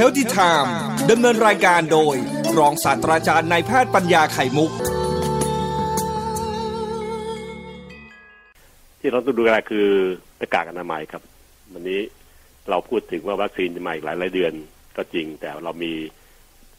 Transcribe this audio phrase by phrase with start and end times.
[0.00, 0.70] Healthy Time
[1.10, 2.14] ดำเนินรายการโดย
[2.58, 4.70] รองศาสตราจารย์นายแพทย์ปัญญาไข่มุก
[9.00, 9.88] ที่เราต้องดูแลคือ
[10.38, 11.22] หน้ากากอนามัยครับ
[11.72, 12.00] วันนี้
[12.70, 14.52] เราพูดถึงว่าวัคซีนจะมาอีกหลายหลายเดือน
[14.96, 15.92] ก็จริง แต่เรามี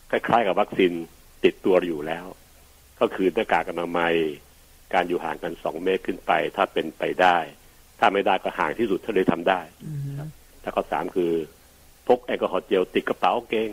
[0.09, 0.91] คล้ายๆกับวัคซีน
[1.43, 2.25] ติดตัวอยู่แล้ว
[2.99, 4.13] ก็คือหน้ากากอนามัย
[4.93, 7.37] การอยู่ห่างกันสองเมตรขึ้นไป ถ้าเป็นไปได้
[7.99, 9.61] ถ้าไม่ได้ก็ห่างที่สุดเท่าที่ทำได้
[10.61, 11.31] แล้วก็สามคือ
[12.07, 13.69] พกแอลกอฮอล์เจลติดกระเป๋ากางเกง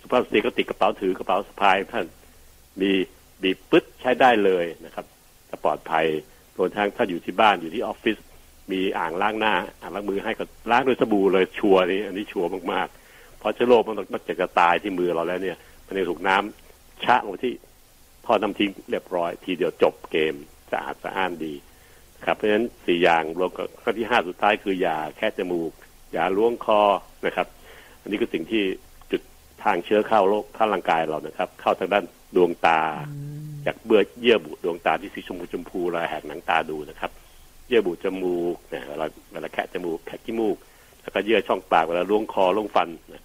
[0.00, 2.06] สุภาพสตรีก็ติดกระเป๋าถือกระเป๋าสะพายท่าน
[2.80, 2.90] มี
[3.42, 5.06] บีบปึ๊ดใช้ได้เลยนะครับ
[5.50, 6.06] จะปลอดภัย
[6.56, 8.16] รวมทั้งถ้าอยู่ที่บ้านอยู่ที่ออฟฟิศ
[8.72, 17.52] มีอ่างล้างหน้าอ่างล้างมือให้ก็ล้างด้วยสบู่เลยชัวร์นี่อันนี้ชัวร์มากๆ เพราะเชื้อโรคมันนอกจากจะตายที่มือเราแล้วเนี่ย มันยังถูกน้ำชะลงที่
[18.26, 20.34] ท่อน้ำทิ้งเรียบร้อย ทีเดียวจบเกม
[20.70, 21.54] สะอาดสะอ้านดี
[22.24, 25.72] ครับเพราะฉะนั้นสี่อย่างรวมกับข้อที่ห้าสุดท้ายคืออย่าแค่จมูก
[26.12, 26.80] อย่าล้วงคอ
[27.26, 27.46] นะครับ
[28.02, 28.62] อันนี้คือสิ่งที่
[29.10, 29.22] จุด
[29.64, 32.04] ทางเชื้อเข้าโรคเข้าร่างกายเรานะครับ เข้าทางด้าน
[32.36, 32.80] ดวงตา
[33.66, 37.10] จากเบื่อเยื่อบุดวงตาที่สีชมพูชมพูเราแหกหนังตาดูนะครับ
[37.68, 40.56] เยื่อบุจมูกเนี่ยเวลาเวลาแคะจมูกแคะขี้มูก
[41.02, 43.22] แล้วก็เยื่อช่องปากเวลาล้วงคอล้วงฟันนะ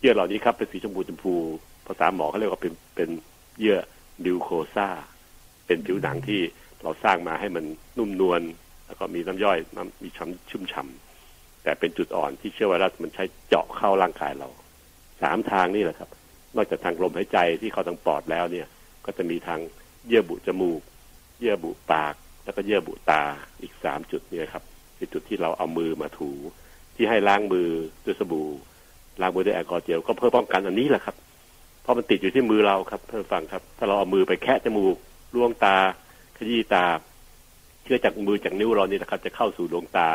[0.00, 1.34] เยื่อเหล่านี้ครับเป็นสีชมพูชมพู
[1.86, 3.08] ภาษาหมอเขาเรียกว่าเป็นเป็น
[3.60, 3.78] เยื่อ
[4.24, 4.88] ดิวโคซา
[5.66, 6.40] เป็นผิวหนังที่
[6.82, 7.64] เราสร้างมาให้มัน
[7.98, 8.40] นุ่มนวล
[8.86, 11.13] แล้วก็มีน้ำย่อยน้ำมีช้ำชุ่มฉ่ำ
[11.64, 14.48] แต่เป็นจุดอ่อนที่เชื้อไวรัสมันใช้เจาะเข้าร่างกายเรา
[15.22, 16.10] สามทางนี่แหละครับ
[16.56, 18.66] นอกจากทางลมหายใจที่เข้าทางปอดแล้วเนี่ย
[19.04, 19.60] ก็จะมีทาง
[20.06, 20.80] เยื่อบุจมูก
[21.40, 23.22] เยื่อบุปาก แล้วก็เยื่อบุตา
[23.62, 24.64] อีกสามจุดเนี่ยครับ
[24.96, 26.30] คือจุดที่เราเอามือมาถู
[26.94, 27.68] ที่ให้ล้างมือ
[28.04, 28.48] ด้วยสบู่
[29.20, 31.16] ล้างมือด้วยแอลกอฮอล์เจลก็เพื่อป้องกันอันนี้แหละครับ
[31.82, 34.96] เพราะมันติดอยู่ที่มือเราครับเพื่อนฟังครับ ถ้าเราเอามือไปแคะจมูก
[35.34, 35.76] ล่วงตา
[36.36, 36.84] ขยี้ตา
[37.84, 40.08] เชื้อจากมือจากนิ้วเรานี่นะครับ จะเข้าสู่ดวงตา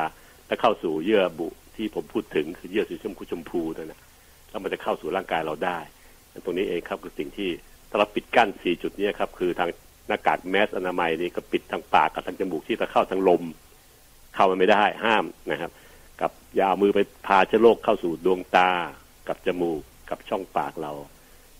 [0.49, 3.99] และเข้าสู่เยื่อบุที่ผมพูดถึงคือเยื่อสีชมพูชมพูนั่นนะ
[4.49, 5.79] แล้วมันจะเข้าสู่ร่างกายเราได้
[6.45, 7.49] ตรงนี้เองครับคือสิ่งที่
[7.89, 9.69] ถ้าเราปิดกั้นสี่จุดนี้ครับคือทาง
[10.07, 13.43] หน้ากากแมสอนามัยนี่ก็ปิดทางปากกับทางจมูกที่จะเข้าทางลม
[14.35, 15.71] เข้ามันไม่ได้ห้ามนะครับ
[16.21, 18.69] กับยาเอามือไปพาเชื้อโรคเข้าสู่ดวงตา
[19.27, 19.79] กับจมูก
[20.09, 20.91] กับช่องปากเรา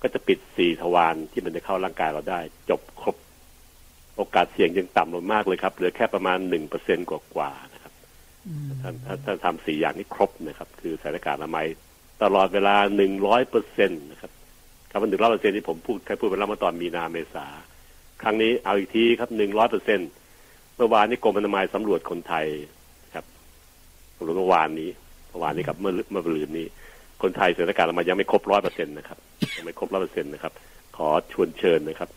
[0.02, 3.16] ก็จะปิดสี่ทวารที่มันจะเข้าร่างกายเราได้ จบครบ
[4.18, 7.52] โอกาสเสี่ยงยังต่ำลงมากเลยครับเหลือแค่ประมาณหนึ่งเปอร์เซ็นกว่า
[8.82, 11.68] ถ้าถ้าทำสี่อย่างนี้ครบนะครับ คือส่หน้ากากอนามัย
[12.24, 14.32] ตลอดเวลาหนึ่งร้อยเปอร์เซ็นต์นะครับ
[14.92, 17.46] คำว่าหนึ่งร้อยเปอร์เซ็นที่ผมพูดเคยพูดไปแล้วเมื่อตอนมีนาเมษา
[18.22, 20.04] ครั้งนี้เอาอีกทีครับหนึ่งร้อยเปอร์เซ็นต์
[20.78, 22.46] เมื่อวานนี้กรมอนามัยสำรวจคนไทย
[23.14, 23.26] ครับ
[24.16, 24.90] สำรวจเมื่อวานนี้
[25.30, 26.68] เมื่อวานนี้กับเมื่อเมื่อวานซืนนี้
[27.22, 29.20] คนไทยใส่หน้ากากอนามัยยังไม่ครบร้อยเปอร์เซ็นต์นะครับ
[29.58, 30.54] ยังไม่ครบร้อยเปอร์เซ็นต์นะครับ
[30.98, 32.10] ขอชวนเชิญนะครับ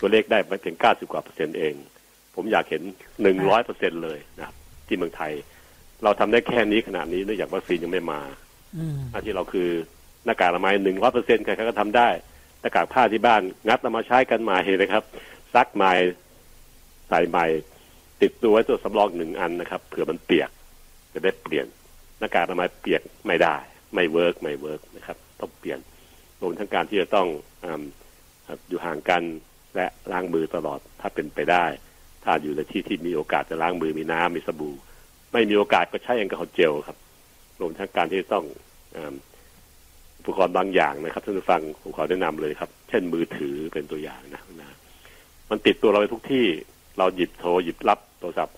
[0.00, 1.74] ตัวเลขได้ไปถึงเก้าสิบกว่าเปอร์เซ็นต์เอง
[2.34, 2.82] ผมอยากเห็น
[3.22, 4.56] หนึ่งร้อยเปอร์เซ็นต์เลยนะครับ
[4.86, 5.32] ที่เมืองไทย
[6.04, 8.20] เราทำได้แค่นี้ขนาดนี้เนื่องจากวัคซีนยังไม่มา
[9.10, 9.68] หน้าที่เราคือ
[10.24, 12.08] หน้ากากอนามัยหนึ่งร้อยเปอร์เซ็นต์ใครๆก็ทำได้
[12.60, 15.02] หน้ากากผ้าที่บ้านงัดเอามาใช้กันใหม่นะครับ
[15.54, 15.92] ซักใหม่
[17.08, 17.46] ใส่ใหม่
[18.22, 20.50] ติดตัวไว้ตัวสำรองหนึ่งอันนะครับเผื่อมันเปียก
[21.12, 21.66] จะได้เปลี่ยน
[22.18, 23.56] หน้ากากอนามัยเปียกไม่ได้
[23.94, 25.78] ไม่ work ไม่ work นะครับ ต้องเปลี่ยน
[26.40, 27.28] รวมทั้งการที่จะต้อง
[27.64, 29.22] อยู่ห่างกัน
[29.76, 31.64] และล้างมือตลอดถ้าเป็นไปได้
[32.24, 34.74] ถ้าอยู่ในที่ที่มีโอกาสจะล้างมือมีน้ำมีสบู่
[35.32, 36.96] ไม่มีโอกาสก็ใช้แอลกอฮอล์เจลครับ
[37.60, 38.44] รวมทั้งการที่ต้อง
[40.18, 44.76] อุปกรณ์บางอย่างนะครับท่านผู้ฟังผมขอแนะนำเลยครับ เช่นมือถือเป็นตัวอย่างนะนะ
[45.50, 46.44] มันติดตัวเราไปทุกที่
[46.98, 48.56] เราหยิบโทรหยิบรับโทรศัพท์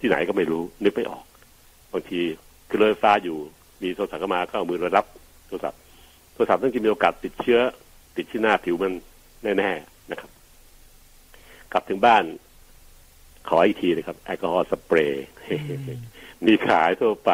[0.00, 1.24] ที่ไหนก็ไม่รู้นึกไม่ออก
[1.92, 2.20] บางที
[2.68, 3.38] คือเลยฟ้าอยู่
[3.82, 5.06] มีโทรศัพท์เข้ามาก็เอามือเรารับ
[5.46, 5.78] โทรศัพท์
[6.34, 7.60] โทรศัพท์ต้องมีโอกาสติดเชื้อ
[8.16, 8.92] ติดที่หน้าผิวมัน
[9.58, 10.30] แน่ๆนะครับ
[11.72, 12.24] กลับถึงบ้าน
[13.48, 15.26] ขออีกทีนะครับ แอลกอฮอล์สเปรย์
[16.46, 17.32] มีขายทั่วไป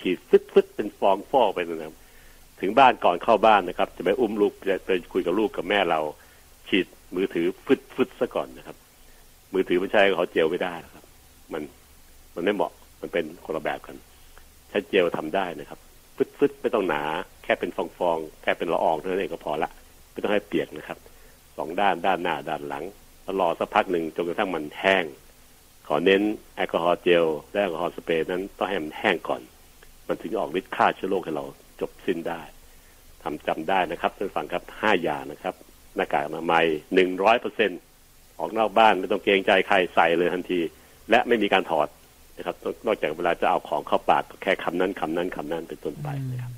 [0.00, 1.96] ฉีดฟึดฟึดเป็นฟองฟอกไปนะครับ
[2.60, 6.00] ถึงบ้านก่อนเข้าบ้านนะครับ จะไปอุ้มลูกจะไปคุยกับลูกกับแม่เรา
[6.68, 8.76] ฉีดมือถือฟึดฟึดซะก่อนนะครับ
[9.52, 11.04] มือถือไม่ใช่เขาเจลไม่ได้นะครับ
[11.52, 11.62] มัน
[12.34, 13.96] มันไม่เหมาะมันเป็นคนละแบบกัน
[14.70, 15.78] ใช้เจลทำได้นะครับ
[16.16, 17.02] ฟึดฟึดไม่ต้องหนา
[17.44, 19.70] แค่เป็นฟองฟองแค่เป็นละอองเท่านั้นเองก็พอละ
[20.12, 20.98] ไม่ต้องให้เปียกนะครับ
[21.56, 22.84] สองด้านด้านหน้าด้านหลัง
[23.22, 25.04] แล้วรอสักพักหนึ่งจนกระทั่งมันแห้ง
[25.88, 26.22] ขอเน้น
[26.56, 29.42] แอลกอฮอล์เจลและแอลกอฮอล์สเปรย์นั้นต้องให้มันแห้งก่อน
[30.08, 31.44] มันถึงออกฤทธิ์ฆ่าเชื้อโรคให้เรา
[31.80, 32.40] จบสิ้นได้
[33.22, 35.54] ทำจำได้นะครับท่านฟังครับห้าอย่างนะครับ
[35.96, 37.70] หน้ากากอนามัยหนึ่งร้อยเปอร์เซ็นต์
[38.38, 40.60] ออกนอกบ้านไม่ต้องเกรงใจใครใส่เลยทันที
[41.10, 41.88] และไม่มีการถอด
[42.36, 42.56] นะครับ
[42.86, 46.52] นอกจากเวลาจะเอาของเข้าปากก็แค่คำนั้นคำนั้นคำนั้นเป็นต้นไปนะครับ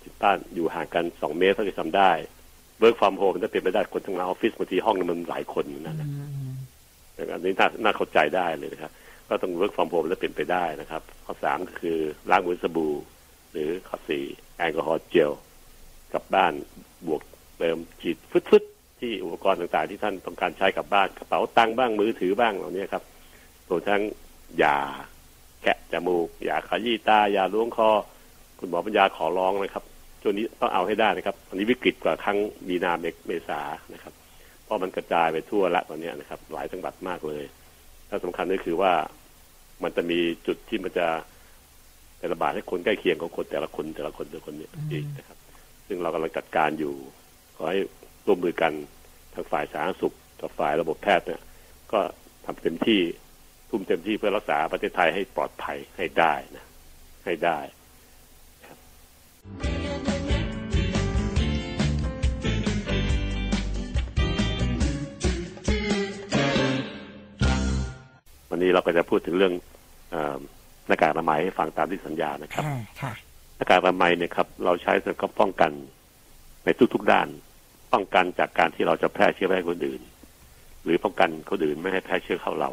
[0.00, 2.10] ที่บ้านอยู่ห่างกันสองเมตรเท่าที่ทำได้
[2.78, 6.08] work from home ถ้าเป็นไปได้คนทั้งออฟฟิศบางทีห้องมันหลายคนนั่นแหละ
[7.32, 8.92] อันนี้น่าน่าเข้าใจได้เลยนะครับ
[9.28, 11.98] ก็ต้อง work from home ถ้าเป็นไปได้นะครับ ข้อสามก็คือ
[12.30, 12.94] ล้างมือสบู่
[13.52, 14.24] หรือข้อสี่
[14.56, 15.30] แอลกอฮอล์เจล
[16.12, 16.52] กลับบ้าน
[17.06, 17.22] บวก
[17.58, 23.02] เติมฉีดฟึดๆที่อุปกรณ์ต่างๆ ที่ท่านต้องการใช้กลับบ้านกระเป๋าตังค์บ้างมือถือบ้างเหล่านี้ครับ
[23.68, 24.02] รวมทั้ง
[24.62, 24.78] อย่า
[25.62, 27.90] แกะจมูกอย่าขยี้ตาอย่าล้วงคอ
[28.58, 29.84] คุณหมอปัญญาขอร้องนะครับ
[30.22, 32.38] ช่วงนี้ต้องเอาให้ได้นะครับอันนี้วิกฤตกว่าครั้ง
[32.68, 32.92] มีนา
[33.26, 33.60] เมษา
[33.94, 34.12] นะครับ
[34.70, 37.44] ราะมันกระจายไปทั่วละตอนนี้นะครับ หลายจังหวัดมากเลย
[38.08, 38.92] และสำคัญก็คือว่า
[39.82, 41.06] มันจะมีจุดที่มันจะ
[42.32, 45.38] ระบาดให้คนใกล้เคียงของคนแต่ละคนแต่ละคนแต่ละคนเนี่ยอีกนะครับ
[45.86, 46.94] ซึ่งเรากำลังจัดการอยู่
[47.56, 47.78] ขอให้
[48.26, 48.72] ร่วมมือกัน
[49.34, 51.40] ทางฝ่ายสาธารณสุขกับฝ่ายระบบแพทย์เนี่ย
[51.92, 52.00] ก็
[52.46, 53.00] ทำเต็มที่
[53.70, 56.64] ทุ่มเต็มที่เพื่อรักษาประเทศไทยให้ปลอดภัยให้ได้นะ
[57.24, 57.58] ให้ได้
[59.52, 59.89] วัน
[68.62, 69.52] นี้เราก็จะพูดถึงเรื่อง
[70.10, 70.38] เออ
[70.88, 73.12] หน้ากากอนามัยให้ฟังตามที่สัญญานะครับค่ะค่ะ
[73.56, 75.70] หน้ากากอนามัยเนี่ยครับ เราใช้สำหรับป้องกัน
[76.64, 77.28] ในทุกๆด้าน
[77.92, 80.02] ป้องกันจากการที่เราจะแพร่เชื้อไปให้คนอื่น
[80.84, 82.70] หรือป้องกันคนอื่นไม่ให้แพร่เชื้อเข้าเรา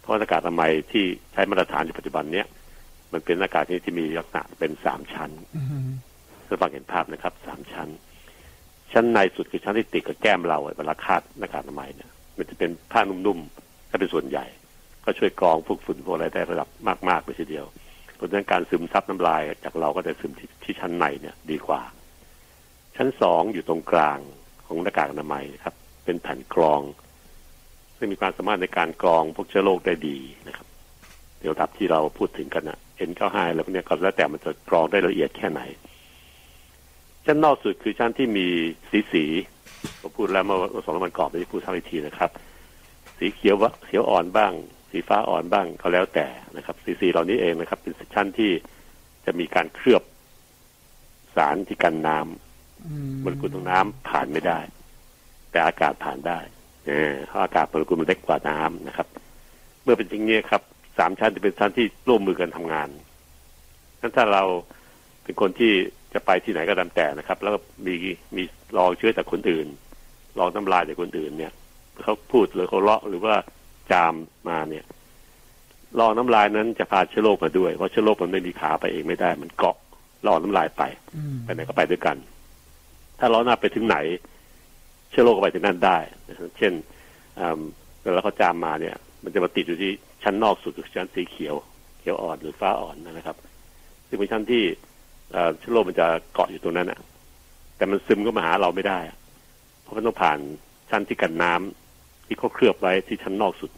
[0.00, 2.46] เพราะหน้ากากอนามัยที่ใช้มาตรฐานในปัจจุบันเนี้ย
[3.12, 5.90] มันเป็นหน้ากากที่ที่มีลักษณะเป็นสามชั้นอืม
[6.44, 7.88] เพื่อฟังเห็นภาพนะครับสามชั้น
[8.92, 14.44] ชั้นในสุดคือชั้นที่ติดกับแก้มเราเวลาคาดหน้ากากอนามัยเนี่ยมันจะเป็นผ้านุ่มๆถ้าเป็นส่วนใหญ่
[15.04, 16.68] ก็ช่วยกรองพวกฝุ่นพวกอะไรได้ระดับ
[17.08, 17.66] มากๆเลยทีเดียว
[18.14, 21.82] เพราะฉะนั้นการซึมซับน้ำลายจากเราก็จะซึมที่ที่ชั้นในเนี่ยดีกว่า
[22.96, 24.18] ชั้นสองอยู่ตรงกลาง
[24.66, 26.80] ของหน้ากากอนามัยนะครับ เป็นแผ่นกรอง
[27.96, 30.18] ซึ่งมีความสามารถในการกรองพวกเชื้อโรคได้ดี
[30.48, 30.66] นะครับ
[31.40, 32.78] เดี๋ยวดับที่เราพูดถึงกันนะ
[33.08, 35.60] N95 อะไรพวกเนี้ยก็แล้วแต่มันจะกรองได้ละเอียดแค่ไหน
[37.26, 38.46] ชั้นนอกสุดคือชั้นที่มี
[38.90, 39.24] สีสี
[40.00, 42.30] ผมพูดแล้วเมื่อสองวันก่อนไม่ได้พูดซ้ำอีกทีนะครับ
[43.18, 44.52] สีเขียววะเขียวอ่อนบ้าง
[44.92, 48.50] สีฟ้าอ่อนบ้างก็แล้วแต่นะครับสีสีเหล่านี้เองนะครับ เป็นชั้นที่
[49.26, 50.02] จะมีการเคลือบ
[51.36, 54.60] สารที่กันน้ำอืมโมเลกุลของน้ำผ่านไม่ได้
[55.50, 56.38] แต่อากาศผ่านได้
[56.86, 59.06] เออเพราะอากาศโมเลกุลมันเล็กกว่าน้ำนะครับ
[59.82, 60.62] เมื่อเป็นอย่างนี้ครับ
[60.98, 62.88] สามชั้นจะเป็นชั้นที่ร่วมมือกันทำงาน
[64.00, 64.42] นั้นถ้าเรา
[65.24, 65.72] เป็นคนที่
[66.14, 67.94] จะไปที่ไหนก็ตามแต่นะครับ แล้วก็มี
[68.36, 68.42] มี
[68.76, 69.66] ลองเชื้อจากคนอื่น
[70.38, 71.52] ลองน้ำลายจากคนอื่นเนี่ย
[72.04, 73.34] เขาพูดหรือเขาเลาะหรือว่า
[73.90, 74.14] จาม
[74.48, 74.84] มาเนี่ย
[75.98, 79.76] ลองน้ำลายนั้นจะพาเชื้อโรคมาด้วยเพราะเชื้อโรคมันไม่มีขาไปเองไม่ได้ มันเกาะ
[80.26, 80.82] ลองน้ำลายไป
[81.16, 82.16] อืมไปไหนก็ไปด้วยกัน
[83.18, 83.96] ถ้าล้อหน้าไปถึงไหน
[85.10, 85.98] เชื้อโรคก็ไปถึงนั่นได้
[86.28, 86.72] นะครับเช่น
[87.38, 87.60] อ่า
[88.02, 88.94] เวลาเขาจามมาเนี่ย
[89.24, 89.90] มันจะมาติดอยู่ที่
[90.22, 91.54] ชั้นนอกสุดคือชั้นสีเขียว
[92.00, 93.36] เขียวอ่อนหรือฟ้าอ่อนนะครับ
[94.08, 94.62] ซึ่งเป็นชั้นที่
[95.32, 97.00] เอ่อเชื้อโรคมันจะเกาะอยู่ตรงนั้นนะ
[97.76, 99.16] แต่มันซึมก็มาหาเราไม่ได้อะ
[99.80, 100.38] เพราะมันต้องผ่าน
[100.90, 101.81] ชั้นที่กันน้ำ
[102.32, 103.70] ที่เขาเคลือบไว้ที่ชั้นนอกสุด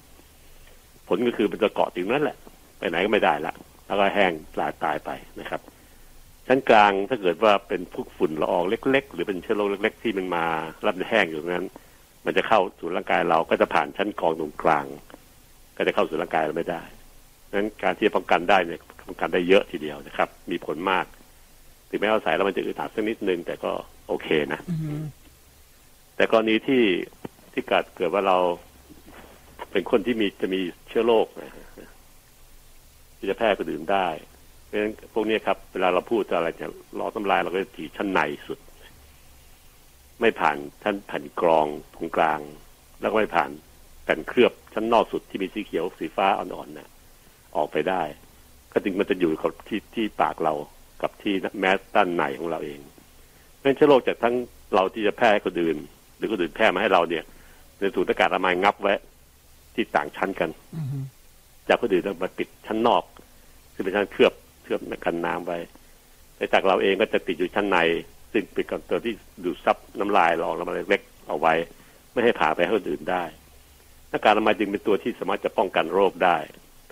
[1.09, 2.37] ผลก็คือมันจะเกาะถึงนั้นแหละ
[2.79, 3.55] ไปไหนก็ไม่ได้ละ
[3.87, 5.11] แล้วก็แห้งตายตายไป
[5.41, 5.61] นะครับ
[6.47, 10.45] ชั้นกลางถ้าเกิดว่าเป็นพวกฝุ่นละอองเล็ก ๆ หรือเป็นเชื้อโรคเล็ก ๆ ที่มันมา
[10.87, 11.67] รับแห้งอยู่ตรงนั้น
[12.25, 14.87] มันจะเข้าสู่ร่างกายเราก็จะผ่านชั้นกรองตรงกลาง
[15.77, 16.83] ก็จะเข้าสู่ร่างกายเราไม่ได้
[17.49, 21.07] ดังนั้นการที่จะป้องกันได้เนี่ยป้องกันได้เยอะทีเดียวนะครับ มีผลมาก
[21.89, 23.73] ถึงแม้ว่าใส่แล้วมันจะอึดอัดสักนิดนึงแต่ก็
[24.09, 25.03] โอเคนะอืม
[26.17, 26.83] แต่กรณีที่
[27.55, 28.39] ที่เกิดเกิดว่าเรา
[29.71, 31.53] เป็นคนที่มีจะมีเชื้อโรคนะ
[33.17, 34.09] ที่จะแพร่คนอื่นได้
[34.65, 36.67] เพราะฉะนั้นพวกนี้ครับ เวลาเราพูดอะไรจะ
[36.99, 38.59] รอน้ำลายเราก็จะถีชั้นในสุด
[40.21, 42.41] ไม่ผ่านชั้นแผ่นกรองตรงกลาง
[43.01, 43.51] แล้วก็ไม่ผ่าน
[44.05, 46.89] แผ่นเคลือบชั้นนอกสุดที่มีสีเขียวสีฟ้าอ่อนๆน่ะ
[47.57, 48.03] ออกไปได้
[48.73, 50.55] ก็จึงมันจะอยู่กับที่ที่ปากเรา
[51.03, 52.81] กับที่แมสด้านในของเราเอง
[53.55, 54.35] เพราะฉะนั้นเชื้อโรคจากทั้ง
[54.75, 55.77] เราที่จะแพร่ให้คนอื่น
[56.17, 57.25] หรือคนอื่นแพร่มาให้เราเนี่ย
[57.85, 58.95] ในสูตรอากาศอนามัยงับไว้
[59.75, 60.87] ที่ต่างชั้นกันอืม
[61.69, 63.03] จากคนอื่นเอามาปิดชั้นนอก
[63.75, 65.59] ซึ่งเป็นชั้นเคลือบเคลือบกันน้ำไว้
[66.37, 67.79] แต่จากเราเองก็จะติดอยู่ชั้นใน
[68.33, 69.15] ซึ่งเป็นกับตัวที่
[69.45, 71.53] ดูดซับน้ำลายเราออกมาเล็กๆเอาไว้
[72.13, 73.25] ไม่ให้ผ่าไปให้คนอื่นได้
[74.11, 76.37] หน้ากากอนามัยจึงเป็นตัวที่สามารถจะป้องกันโรคได้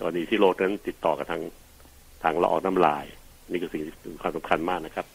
[0.01, 1.41] ตอนนี้ที่โรคนั้นติดต่อกับทาง
[2.23, 3.05] ทางละอองน้ำลาย
[3.51, 5.05] นี่คือสิ่งที่มีความสำคัญมากนะครับ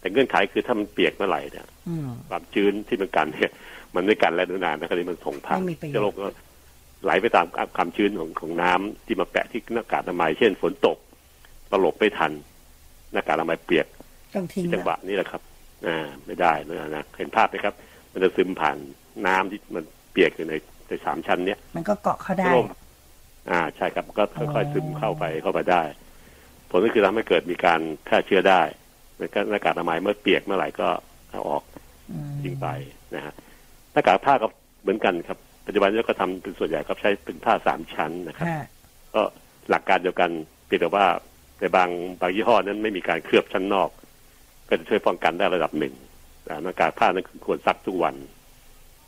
[0.00, 3.52] แต่เงื่อนไขคือถ้ามันเปียกเมื่อไหร่เนี่ยอืมความชื้นที่มันกันเนี่ย
[3.94, 6.26] มันไม่กันแล้วนานนะครับนี่มันส่งผ่านไม่มีประโยชน์เชื้อโรคก็
[7.04, 10.98] ไหลไปตามความชื้นของของน้ำที่มาแปะที่หน้ากากอนามัยเช่นฝนตก
[11.70, 12.32] ตลบไม่ทัน
[13.12, 13.86] หน้ากากอนามัยเปียก
[14.34, 15.42] ต้องทิ้งที่จังหวะนี้แหละครับ
[15.86, 17.74] อ่า ไม่ได้นะนะเห็นภาพไหมครับ
[18.12, 18.76] มันจะซึมผ่าน
[19.26, 20.54] น้ำที่มันเปียกอยู่ใน
[20.88, 22.66] ในสามชั้นเนี้ยมันก็เกาะเข้าได้ร่ม
[23.50, 25.82] อ่าใช่ครับก็ค่อยๆซึมเข้าไปเข้าไปได้
[26.70, 28.77] ผลก็คือทำให้เกิดมีการแพร่เชื้อได้แล้วก็
[29.18, 30.88] หน้ากากอนามัยเมื่อเปียกเมื่อไหร่ก็
[31.30, 31.62] เอาออก
[32.42, 32.66] ทิ้งไป
[33.14, 33.34] นะฮะ
[33.92, 34.46] หน้ากากผ้าก็
[34.82, 38.46] เหมือนกันครับปัจจุบันนี้ก็ทำเป็นส่วนใหญ่ก็ใช้เป็นผ้าสามชั้นนะครับ
[39.14, 39.22] ก็
[39.70, 40.30] หลักการเดียวกัน
[40.66, 41.06] เพียงแต่ว่า
[41.60, 41.88] ในบาง
[42.20, 43.88] บางยี่ห้อนั้นไม่มีการเคลือบชั้นนอก
[44.68, 45.94] ก็จะช่วยป้องกันได้ระดับหนึ่ง
[46.44, 48.14] แต่หน้ากากผ้านั้นควรซักทุกวัน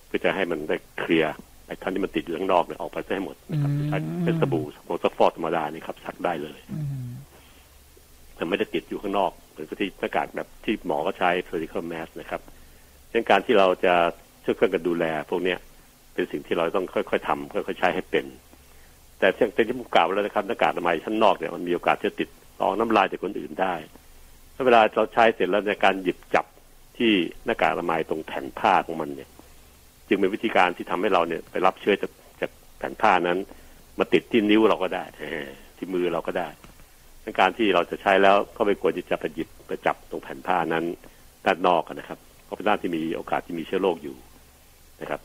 [0.06, 1.34] เพื่อจะให้มันได้เคลียร์
[1.66, 6.58] ไอ้ท่านที่มันติดอยู่ข้างนอกเนี่ยออกไปให้หมดนะครับใช้เป็นสบู่โมซักฟอกธรรมดานี่ครับซักได้เลย
[8.34, 12.40] แต่ไม่ได้ติดอยู่ข้างนอก เหมือนกับที่หน้ากากแบบที่หมอก็ใช้ surgical mask นะครับ
[13.10, 13.94] เช่นการที่เราจะ
[14.44, 15.58] ช่วยเพื่อนกันดูแล พวกเนี้ย
[16.14, 18.26] เป็นสิ่งที่เราต้องค่อยๆทำค่อยๆใช้ให้เป็น
[19.18, 22.28] แต่เช่นที่ผมกล่าวแล้วนะครับหน้ากากอนามัยชั้นนอกเนี่ยมันมีโอกาสที่จะติด
[22.60, 23.74] รองน้ำลายจากคนอื่นได้
[24.54, 26.46] ถ้าเวลาเราใช้เสร็จแล้วในการหยิบจับ
[26.98, 27.12] ที่
[27.44, 29.28] หน้ากากอนามัยตรงแผ่นผ้าของมันเนี่ย
[30.08, 33.38] จึงเป็นวิธีการที่ทำให้เราเนี่ยไปรับเชื้อจากจากแผ่นผ้านั้น
[33.98, 35.04] มาติดที่นิ้วเราก็ได้
[35.76, 36.48] ที่มือเราก็ได้
[37.24, 40.84] ในการที่เราจะใช้แล้วก็ไม่ควรที่จะไปหยิบไปจับตรงแผ่นผ้านั้น
[41.46, 44.16] ด้านนอกนะครับเพราะเป็นด้านที่มีโอกาสที่มีเชื้อโรคอยู่
[45.00, 45.20] นะครับ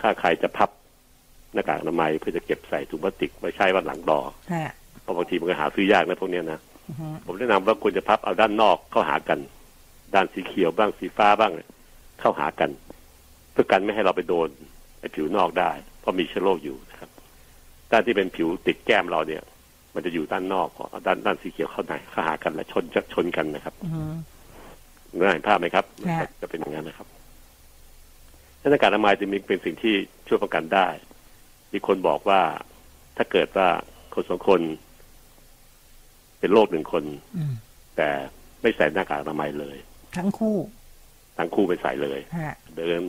[0.00, 0.70] ถ้าใครจะพับ
[1.54, 4.20] หน้ากากอนามัยเพื่อจะเก็บใส่ถุงพลาสติกไว้ใช้วันหลังรอ
[4.52, 9.38] ฮะเพราะบางทีมันก็หาซื้อยากนะพวกเนี้ยนะอือฮึผมแนะนำว่าควรจะพับเอาด้านนอกเข้าหากัน
[10.14, 11.68] ด้านสีเขียวบ้างสีฟ้าบ้างเนี่ย
[12.20, 12.70] เข้าหากัน
[13.52, 14.48] เพื่อกันไม่ให้เราไปโดน
[15.00, 17.10] ไอ้ผิวนอกได้ เพราะมีเชื้อโรคอยู่นะครับ
[17.90, 19.42] ด้านที่เป็นผิวติดแก้มเราเนี่ย
[19.98, 24.02] มันจะอยู่ด้านนอกเอาด้านด้านสีเขียวเข้าในเข้าหากันและชนจะชนกันนะครับอือฮึ
[25.32, 27.06] เห็นภาพไหมครับค่ะจะเป็นอย่างนั้นนะครับ
[28.60, 29.94] หน้ากากอนามัยจะมีเป็นสิ่งที่
[30.28, 30.88] ช่วยป้องกันได้
[31.72, 32.40] มีคนบอกว่า
[33.16, 33.68] ถ้าเกิดว่า
[34.14, 34.60] คนสองคน
[36.38, 37.04] เป็นโรคหนึ่งคน
[37.36, 37.52] อืม
[37.96, 38.08] แต่
[38.62, 39.76] ไม่ใส่หน้ากากอนามัยเลย
[40.16, 40.56] ทั้งคู่
[41.38, 43.00] ทั้งคู่ไม่ใส่เลยฮะเดิน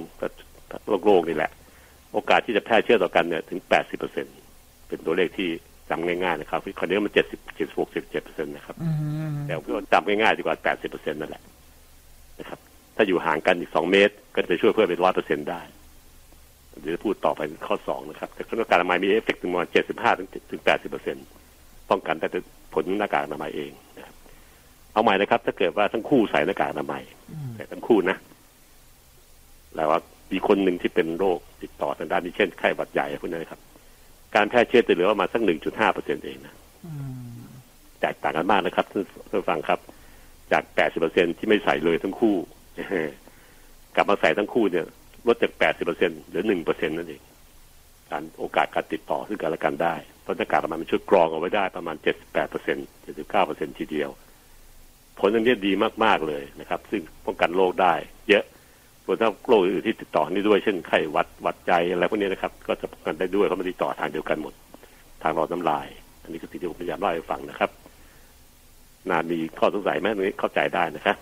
[0.88, 1.52] โรคโรคนี่แหละ
[2.14, 4.26] โอกาสที่จะแพร่เชื้อต่อกันเนี่ยถึง80เปอร์เซ็นต์
[4.88, 5.50] เป็นตัวเลขที่
[5.90, 8.90] จำง่ายๆนะครับคราวนี้มัน70 76 77เปอร์เซ็นต์นะครับอื
[9.34, 11.44] มแต่ผมก็จำง่ายๆดีกว่า80เปอร์เซ็นต์นั่นแหละ
[12.40, 12.60] นะครับ
[12.96, 15.62] ถ้าอยู่ห่างกันอีก2เมตร ก็จะช่วยเพิ่มเป็น100เปอร์เซ็นต์ได้
[16.82, 21.26] เดี๋ยวจะพูดต่อไปข้อ2นะครับ แต่หน้ากากอนามัยมีเอฟเฟกต์ถึงประมาณ75ถึงถึง80เปอร์เซ็นต์
[21.90, 22.28] ป้องกันแต่
[22.74, 24.16] ผลหน้ากากอนามัยเองนะครับ
[24.94, 28.18] เอาใหม่นะครับ ถ้าเกิดว่าทั้งคู่ใส่หน้ากากอนามัยอืมแต่ทั้งคู่นะ
[29.76, 30.00] แล้วว่า
[30.32, 33.62] มีคนหนึ่งที่เป็นโรคติดต่อทางด้านนี้เช่นไข้หวัดใหญ่พวกนี้นะครับ
[34.36, 36.54] การแพร่เชื้อจะเหลือประมาณสักหนึ่งจุดห้าเปอร์เซ็นเองนะ
[36.86, 36.92] อื
[37.28, 37.40] ม
[38.02, 39.80] แตกต่างกันมากนะครับท่านท่านฟังครับ
[40.52, 42.36] จากแปดสิบเปอร์เซ็นที่ไม่ใส่เลยทั้งคู่
[43.96, 44.86] กลับมาใส่ทั้งคู่เนี่ย
[45.28, 47.22] ลดจากแปดสิบเปอร์เซ็นเหลือหนึ่งเปอร์เซ็นนั่นเอง
[48.12, 54.10] การโอกาสการติดต่อซึ่งกันและกันได้เพราะหน้ากากอนามัยมันช่วยกรองเอาไว้ได้ประมาณเจ็ดสิบแปดเปอร์เซ็นเจ็ดสิบเก้าเปอร์เซ็นทีเดียว
[55.20, 55.72] ผลตรงนี้ดี
[56.04, 57.94] มาก ๆ เลยนะครับ ซึ่งป้องกันโรคได้
[58.30, 58.44] เยอะ
[59.12, 64.54] ส่วนถ้าโรคอื่นที่ติดต่อนี่ด้วยเช่นไข้หวัดหวัดใจอะไรพวกนี้นะครับ ก็จะป้องกันได้ด้วยเพราะมันติดต่อทางเดียวกันหมด
[65.24, 65.88] ทางหลอดน้ำลาย
[66.24, 67.70] อันนี้คือสิ่งที่ผมพยายามเล่าให้ฟังนะครับ
[69.10, 71.18] นามีข้อสงสัยไหมตรงนี้เข้าใจได้นะครับ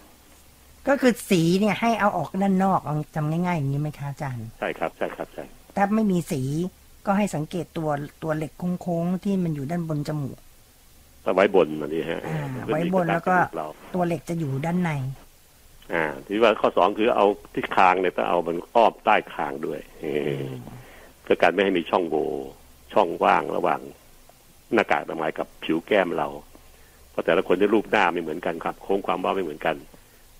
[0.88, 5.44] ก็คือสีเนี่ยให้เอาออกด้านนอกเอาจำง่ายๆอย่างนี้ไหมคะอาจารย์ใช่ครับใช่ครับใช่
[5.76, 6.42] ถ้าไม่มีสี
[7.06, 7.90] ก็ให้สังเกตตัว
[8.24, 8.52] ตัวเหล็ก
[8.82, 10.38] โค้งๆที่มันอยู่ด้านบนจมูก
[11.24, 13.36] ถ้าไว้บนอันนี้ฮะอ่าไว้บนแล้วก็
[13.94, 14.92] ตัวเหล็กจะอยู่ด้านใน
[15.94, 20.06] อ่าที่ว่าข้อสองคือเอาที่คางเนี่ยต้องเอามันอ้อมใต้คางด้วยเอ
[20.42, 20.44] อ
[21.24, 22.28] เพื่อการไม่ให้มีช่องโหว่
[22.94, 23.82] ช่องว่างระหว่าง
[24.74, 26.28] หน้ากากอนามัยกับผิวแก้มเรา
[27.12, 29.76] เพราะแต่ละคนที่รูปหน้าไม่เหมือนกันครับ โค้งความเว้าไม่เหมือนกัน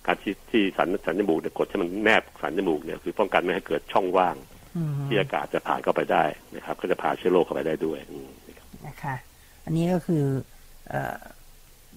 [0.06, 4.36] การที่ที่สันสันจมูกเนี่ยกดให้มันแนบสันจมูกเนี่ยคือป้องกันไม่ให้เกิดช่องว่าง
[4.78, 6.24] อืมที่อากาศจะผ่านเข้าไปได้
[6.56, 8.30] นะครับ ก็จะพาเชื้อโรคเข้าไปได้ด้วยอืม
[8.86, 9.16] นะคะ
[9.66, 10.24] อันนี้ก็คือ
[10.90, 11.18] เอ่อ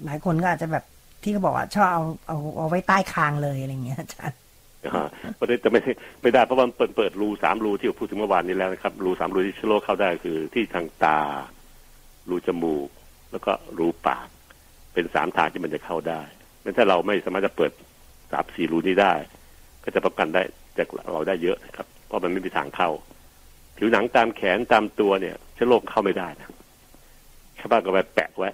[0.04, 0.84] หลายคนก็อาจจะแบบ
[1.22, 4.38] ที่เขาบอกว่าชอบเอาเอาเอาไว้ใต้คางเลยอะไรเงี้ยอาจารย์
[5.38, 5.80] ประเด็นจะไม่
[6.22, 11.18] ไม่ได้เพราะมันเปิดเปิดรูสามรูที่ผมพูดถึงเมื่อวานนี้แล้วนะครับ รูสามรูที่เชื้อโรคเข้าได้คือที่ทางตา
[12.30, 12.88] รูจมูก
[13.32, 14.28] แล้วก็รูปาก
[14.92, 16.22] เป็นสามทางที่มันจะเข้าได้
[16.64, 17.72] งั้นถ้าเราไม่สามารถจะเปิด
[18.32, 19.14] สามสี่รูนี้ได้
[19.84, 20.42] ก็จะป้องกันได้
[20.78, 22.90] จากเราได้เยอะนะครับ เพราะมันไม่มีทางเข้า
[23.76, 26.48] ผิวหนังตามแขนตามตัวเนี่ยเชื้อโรคเข้าไม่ได้นะ
[27.56, 28.50] แค่บ้านก็ไปแปะไว้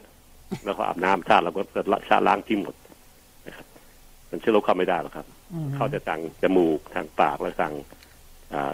[0.64, 1.60] แล้วก็อาบน้ำชาติแล้วก็
[2.08, 2.74] ชาล้างทิ้งหมด
[3.46, 3.66] นะครับ
[4.30, 7.72] มันเชื้อโรคเข้าไม่ได้หรอกครับอืมเข้าแต่ทางจมูกทางปากและทาง
[8.54, 8.72] อ่า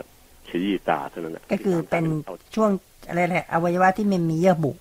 [0.48, 2.04] ขยี้ตาเท่านั้นแหละก็คือเป็น
[2.54, 2.70] ช่วง
[3.08, 4.72] อะไรแหละอวัยวะที่มันมีเยื่อบุ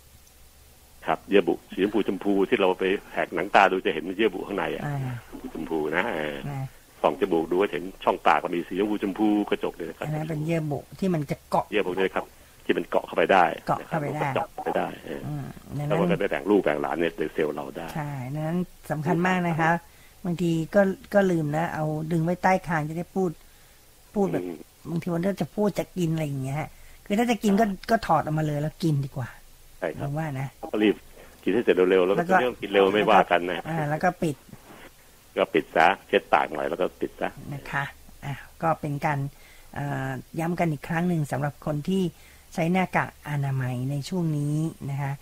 [1.07, 2.83] ครับเยื่อบุสีชมพูชมพูที่เราไป
[3.13, 4.97] แหกหนังตาดูจะเห็นเยื่อบุข้างในอะอ่า
[5.53, 6.61] ชมพูนะเออนะ
[7.01, 12.25] ส่องจมูกดูก็เห็นช่องปากก็มีสีชมพูชมพูกระจกเลยนะครับอันนั้นเป็นเยื่อบุที่มันจะเกาะเยื่อบุเนี่ยครับ
[12.65, 15.45] ที่มันเกาะเข้าไปได้เกาะเข้าไปได้นะครับเจาะเข้าไปได้เอออืม
[15.77, 18.59] ดังแล้วนั้มันนก็ไปแบ่งลูกแบ่งหลานในในเซลล์เราได้ ใช่ดังนั้น
[18.91, 19.71] สำคัญมากนะคะ
[20.25, 20.81] บางทีก็
[21.13, 23.31] ก็ลืมนะ เอาดึงไว้ใต้คางจะได้พูด
[24.13, 24.53] พูดแบบอืม
[24.89, 26.69] บางทีวันนี้จะพูดจะกินอะไรอย่างเงี้ยฮะ
[27.05, 29.29] คือถ้าจะกินก็ก็ถอดออกมาเลยแล้วกินดีกว่า
[29.77, 30.95] ใช่คผรับมว่านะก็รีบ
[31.43, 34.35] กินให้เสร็จเร็วๆแล้วแล้ก็วก็เรื่องกินเร็วไม่ว่ากันนะอ่า แล้วก็ปิด
[35.37, 37.83] ก็ปิดซะเช็ดปากหน่อยแล้วก็ปิดซะนะคะ
[38.25, 39.19] อะก็เป็นการ
[39.75, 42.03] เอ่อย้ำกันอีกครั้งหนึ่งสำหรับคนที่
[42.53, 44.55] ใช้หน้ากากอนามัยในช่วงนี้
[44.91, 45.13] นะคะ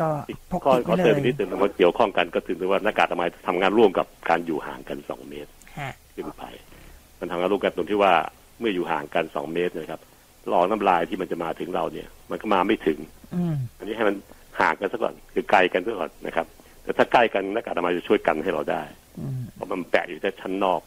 [0.00, 0.08] ก็
[0.50, 6.44] พกข้อติดข้อไว้เลเติมยอีกนิดนึงว่าเกี่ยวข้องกันก็ถึงว่าหน้ากากอนามัยทำงานร่วมกับการอยู่ห่างกันสองเมตรฮะขึ้นไป
[7.20, 8.12] มันทำให้รู้กันตรงที่ว่า
[8.58, 10.00] เมื่ออยู่ห่างกันสองเมตรนะครับ
[10.50, 12.98] ละอองน้ำลายที่มันจะมาถึงเราเนี่ย มันก็มาไม่ถึง
[13.34, 14.16] อืมอันนี้ให้มัน
[14.60, 16.46] ห่างกันซะก่อนคือไกลกันซะก่อนนะครับ
[16.82, 18.82] แต่ถ้าใกล้กันหน้ากากอนามัยจะช่วยกันให้เราได้
[19.20, 20.80] อืมเพราะมันแปะอยู่แค่ชั้นนอก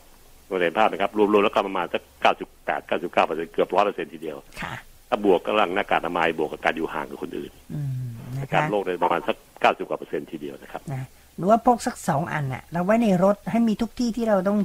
[0.47, 2.01] เราเห็นภาพนะครับ รวมๆแล้วก็ประมาณสัก
[2.43, 4.73] 98 99เปอร์เซ็นต์เกือบร้อยเปอร์เซ็นต์ทีเดียวค่ะ
[5.13, 7.91] ถ้าบวกกำลังหน้ากากอนามัยบวกกับการอยู่ห่างกับคนอื่นอืม
[8.37, 11.05] นะการคะโรคเลยประมาณสัก90กว่าเปอร์เซ็นต์ทีเดียวนะครับนะ
[11.37, 14.57] หรือว่าพกสักสองอันน่ะเราไว้ในรถให้มีทุกที่ที่เราต้อง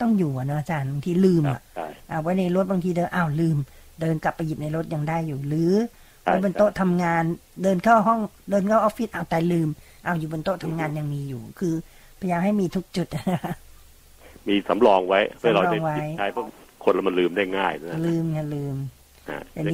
[0.00, 3.56] ต้องอยู่อะเนอะอาจารย์บางทีลืมครับอะใช่เอาไว้ในรถบางทีเดินอ้าวลืม
[4.00, 5.72] เดินกลับไปหยิบในรถยังได้อยู่หรือ
[6.22, 7.24] ใช่ไว้บนโต๊ะทำงาน
[7.62, 8.20] เดินเข้าห้อง
[8.50, 9.68] เดินเข้าออฟฟิศเอาแต่ลืม
[10.04, 11.74] เอาอยู่บนโต๊ะทำงานยังมีอยู่ คือ
[12.20, 13.08] พยายามให้มีทุกจุด
[14.48, 16.44] มีสำรองไว้เพื่อเราสำรจะองไว้หยิบใช้เพราะ
[16.84, 19.03] คนเรามันลืมได้ง่ายนะลืมไงลืมฮะอันนี้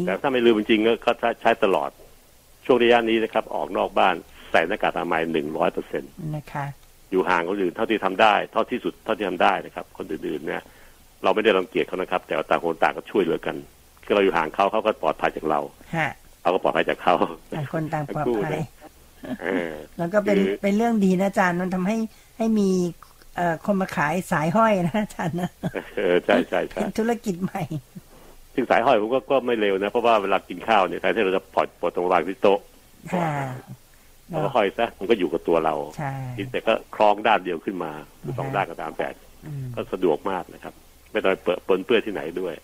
[0.06, 1.90] แต่ถ้าไม่ลืมจริงๆก็ก็ใช้ตลอด
[2.64, 4.14] ช่วงระยะนี้นะครับ ออกนอกบ้าน
[4.50, 6.66] ใส่หน้ากากอนามัยหนึ่งร้อยเปอร์เซ็นต์นะคะ
[7.10, 10.62] อยู่ห่างคนอื่นเท่าที่ทำได้ เท่าที่สุดเท่าที่ทำได้นะครับ คนอื่นๆเนี่ย
[11.24, 13.56] เราไม่ได้รังเกียจเขานะครับ แต่ว่าต่างคนต่างก็ช่วยเหลือกัน
[14.04, 15.60] คือเราอยู่ห่างเขาเขาก็ปลอดภัยจากเรา
[15.96, 16.10] ฮะ
[16.42, 17.14] เราก็ปลอดภัยจากเขา
[17.56, 18.60] ต่างคนต่างปลอดภัย
[19.42, 21.96] เออแล้วก็เป็นคือเป็นเรื่องดีนะอาจารย์มันทำให้
[22.38, 22.70] ให้มี
[23.36, 25.50] เอ่อคนมาขายสายห้อยนะอาจารย์นะ
[25.96, 27.62] เออใช่ใช่ใช่เป็นธุรกิจใหม่
[28.60, 32.58] ซึ่งสายห้อยผมก็ก็ไม่เร็วนะ เพราะว่าเวลากินข้าวเนี่ยแทนที่เราจะปล่อยปลดตรงวางที่โต๊ะ
[33.12, 33.30] ค่ะ
[34.28, 39.08] เราก็ห้อยซะมันก็อยู่กับตัวเราใช่กินแต่ก็คล้องด้านเดียวขึ้นมาหรือสองด้านก็ตามแต่
[39.46, 40.74] อืมก็สะดวกมากนะครับ
[41.12, 42.54] ไม่ต้องไปเปิดปนเปื้อนที่ไหนด้วย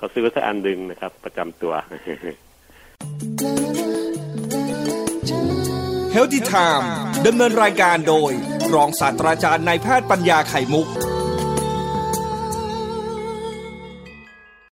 [0.00, 1.72] ก็ซื้อไว้สักอันหนึ่งนะครับ ประจำตัว
[6.12, 6.90] เฮลติไทม์
[7.26, 8.32] ดำเนินรายการโดย
[8.74, 10.88] รองศาสตราจารย์นายแพทย์ปัญญาไข่มุก